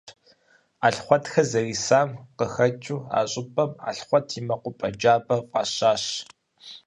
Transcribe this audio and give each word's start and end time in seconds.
Алгъуэтхэ 0.85 1.43
зэрисам 1.49 2.09
къыхэкӏыу, 2.37 3.01
а 3.17 3.19
щӏыпӏэм 3.31 3.71
«Алгъуэт 3.89 4.27
и 4.39 4.41
мэкъупӏэ 4.47 4.89
джабэ» 4.97 5.35
фӏащащ. 5.49 6.03